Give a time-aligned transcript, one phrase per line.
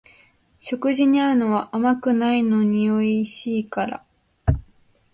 [0.59, 4.03] 食事に合うのは甘くないのにおいしいから